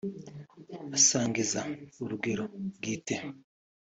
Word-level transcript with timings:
Abasangiza 0.83 1.61
urugero 2.03 2.43
bwite 2.75 3.15